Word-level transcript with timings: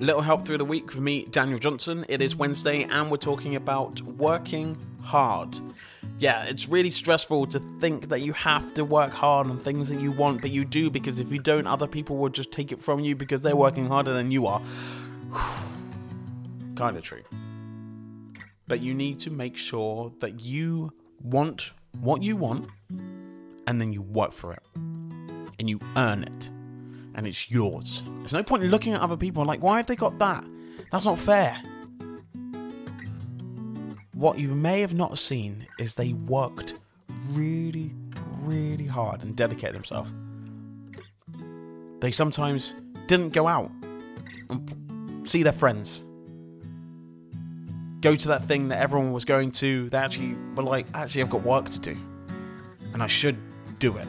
Little 0.00 0.22
help 0.22 0.44
through 0.44 0.58
the 0.58 0.64
week 0.64 0.90
for 0.90 1.00
me, 1.00 1.24
Daniel 1.30 1.58
Johnson. 1.58 2.04
It 2.08 2.20
is 2.20 2.34
Wednesday, 2.34 2.82
and 2.82 3.12
we're 3.12 3.16
talking 3.16 3.54
about 3.54 4.00
working 4.02 4.76
hard. 5.00 5.56
Yeah, 6.18 6.44
it's 6.44 6.68
really 6.68 6.90
stressful 6.90 7.46
to 7.46 7.60
think 7.80 8.08
that 8.08 8.20
you 8.20 8.32
have 8.32 8.74
to 8.74 8.84
work 8.84 9.12
hard 9.12 9.46
on 9.46 9.58
things 9.58 9.88
that 9.88 10.00
you 10.00 10.10
want, 10.10 10.42
but 10.42 10.50
you 10.50 10.64
do 10.64 10.90
because 10.90 11.20
if 11.20 11.30
you 11.30 11.38
don't, 11.38 11.68
other 11.68 11.86
people 11.86 12.16
will 12.16 12.28
just 12.28 12.50
take 12.50 12.72
it 12.72 12.82
from 12.82 13.00
you 13.00 13.14
because 13.14 13.42
they're 13.42 13.54
working 13.54 13.86
harder 13.86 14.12
than 14.12 14.32
you 14.32 14.48
are. 14.48 14.60
kind 16.74 16.96
of 16.96 17.04
true. 17.04 17.22
But 18.66 18.80
you 18.80 18.94
need 18.94 19.20
to 19.20 19.30
make 19.30 19.56
sure 19.56 20.12
that 20.18 20.40
you 20.40 20.92
want 21.22 21.72
what 22.00 22.20
you 22.20 22.34
want 22.34 22.68
and 23.68 23.80
then 23.80 23.92
you 23.92 24.02
work 24.02 24.32
for 24.32 24.52
it 24.52 24.62
and 24.74 25.70
you 25.70 25.78
earn 25.96 26.24
it 26.24 26.50
and 27.14 27.26
it's 27.26 27.50
yours. 27.50 28.02
There's 28.20 28.32
no 28.32 28.42
point 28.42 28.62
in 28.64 28.70
looking 28.70 28.94
at 28.94 29.00
other 29.00 29.16
people 29.16 29.44
like, 29.44 29.62
why 29.62 29.78
have 29.78 29.86
they 29.86 29.96
got 29.96 30.18
that? 30.18 30.44
That's 30.90 31.04
not 31.04 31.18
fair. 31.18 31.60
What 34.14 34.38
you 34.38 34.54
may 34.54 34.80
have 34.80 34.94
not 34.94 35.18
seen 35.18 35.66
is 35.78 35.94
they 35.94 36.12
worked 36.12 36.74
really, 37.30 37.92
really 38.40 38.86
hard 38.86 39.22
and 39.22 39.34
dedicated 39.36 39.74
themselves. 39.74 40.12
They 42.00 42.12
sometimes 42.12 42.74
didn't 43.06 43.30
go 43.30 43.46
out 43.46 43.70
and 44.50 45.28
see 45.28 45.42
their 45.42 45.52
friends. 45.52 46.04
Go 48.00 48.14
to 48.14 48.28
that 48.28 48.44
thing 48.44 48.68
that 48.68 48.80
everyone 48.80 49.12
was 49.12 49.24
going 49.24 49.50
to. 49.52 49.88
They 49.88 49.98
actually 49.98 50.36
were 50.54 50.62
like, 50.62 50.86
actually, 50.94 51.22
I've 51.22 51.30
got 51.30 51.42
work 51.42 51.70
to 51.70 51.78
do. 51.78 51.96
And 52.92 53.02
I 53.02 53.06
should 53.06 53.38
do 53.78 53.96
it. 53.96 54.06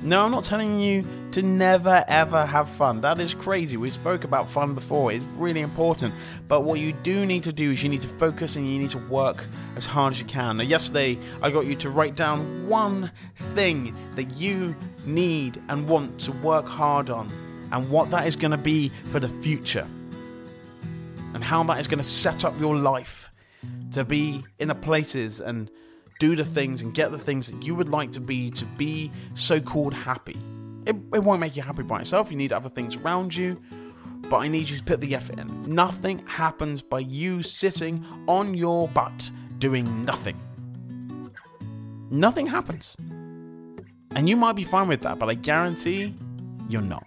No, 0.00 0.24
I'm 0.24 0.30
not 0.30 0.44
telling 0.44 0.78
you 0.78 1.04
to 1.32 1.42
never 1.42 2.04
ever 2.06 2.46
have 2.46 2.70
fun. 2.70 3.00
That 3.00 3.18
is 3.18 3.34
crazy. 3.34 3.76
We 3.76 3.90
spoke 3.90 4.22
about 4.22 4.48
fun 4.48 4.74
before. 4.74 5.10
It's 5.10 5.24
really 5.36 5.60
important. 5.60 6.14
But 6.46 6.60
what 6.60 6.78
you 6.78 6.92
do 6.92 7.26
need 7.26 7.42
to 7.42 7.52
do 7.52 7.72
is 7.72 7.82
you 7.82 7.88
need 7.88 8.02
to 8.02 8.08
focus 8.08 8.54
and 8.54 8.70
you 8.70 8.78
need 8.78 8.90
to 8.90 8.98
work 8.98 9.44
as 9.74 9.86
hard 9.86 10.12
as 10.12 10.20
you 10.20 10.26
can. 10.26 10.58
Now, 10.58 10.62
yesterday, 10.62 11.18
I 11.42 11.50
got 11.50 11.66
you 11.66 11.74
to 11.76 11.90
write 11.90 12.14
down 12.14 12.68
one 12.68 13.10
thing 13.54 13.92
that 14.14 14.36
you 14.36 14.76
need 15.04 15.60
and 15.68 15.88
want 15.88 16.20
to 16.20 16.32
work 16.32 16.66
hard 16.66 17.10
on 17.10 17.28
and 17.72 17.90
what 17.90 18.10
that 18.12 18.28
is 18.28 18.36
going 18.36 18.52
to 18.52 18.56
be 18.56 18.90
for 19.10 19.18
the 19.18 19.28
future 19.28 19.86
and 21.34 21.42
how 21.42 21.64
that 21.64 21.80
is 21.80 21.88
going 21.88 21.98
to 21.98 22.04
set 22.04 22.44
up 22.44 22.58
your 22.60 22.76
life 22.76 23.30
to 23.90 24.04
be 24.04 24.44
in 24.60 24.68
the 24.68 24.74
places 24.76 25.40
and 25.40 25.70
do 26.18 26.34
the 26.34 26.44
things 26.44 26.82
and 26.82 26.92
get 26.92 27.10
the 27.12 27.18
things 27.18 27.50
that 27.50 27.64
you 27.64 27.74
would 27.74 27.88
like 27.88 28.10
to 28.12 28.20
be 28.20 28.50
to 28.50 28.64
be 28.64 29.10
so 29.34 29.60
called 29.60 29.94
happy. 29.94 30.38
It, 30.86 30.96
it 31.12 31.22
won't 31.22 31.40
make 31.40 31.56
you 31.56 31.62
happy 31.62 31.82
by 31.82 32.00
itself, 32.00 32.30
you 32.30 32.36
need 32.36 32.52
other 32.52 32.68
things 32.68 32.96
around 32.96 33.34
you, 33.36 33.60
but 34.28 34.38
I 34.38 34.48
need 34.48 34.68
you 34.68 34.76
to 34.76 34.84
put 34.84 35.00
the 35.00 35.14
effort 35.14 35.38
in. 35.38 35.74
Nothing 35.74 36.20
happens 36.26 36.82
by 36.82 37.00
you 37.00 37.42
sitting 37.42 38.04
on 38.26 38.54
your 38.54 38.88
butt 38.88 39.30
doing 39.58 40.04
nothing. 40.04 40.40
Nothing 42.10 42.46
happens. 42.46 42.96
And 44.14 44.28
you 44.28 44.36
might 44.36 44.56
be 44.56 44.64
fine 44.64 44.88
with 44.88 45.02
that, 45.02 45.18
but 45.18 45.28
I 45.28 45.34
guarantee 45.34 46.14
you're 46.68 46.80
not. 46.80 47.06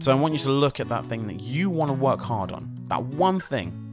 So 0.00 0.10
I 0.10 0.14
want 0.14 0.32
you 0.32 0.40
to 0.40 0.50
look 0.50 0.80
at 0.80 0.88
that 0.88 1.04
thing 1.06 1.26
that 1.26 1.40
you 1.40 1.68
want 1.68 1.90
to 1.90 1.94
work 1.94 2.20
hard 2.20 2.52
on, 2.52 2.74
that 2.88 3.02
one 3.02 3.38
thing 3.38 3.89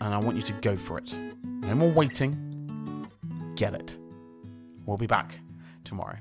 and 0.00 0.14
I 0.14 0.18
want 0.18 0.36
you 0.36 0.42
to 0.42 0.52
go 0.54 0.76
for 0.76 0.98
it. 0.98 1.14
No 1.44 1.74
more 1.74 1.90
waiting. 1.90 3.06
Get 3.56 3.74
it. 3.74 3.96
We'll 4.86 4.96
be 4.96 5.06
back 5.06 5.38
tomorrow. 5.84 6.16